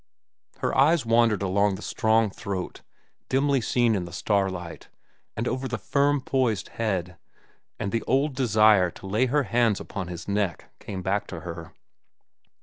[0.61, 2.81] Her eyes wandered along the strong throat,
[3.29, 4.89] dimly seen in the starlight,
[5.37, 7.17] and over the firm poised head,
[7.77, 11.75] and the old desire to lay her hands upon his neck came back to her.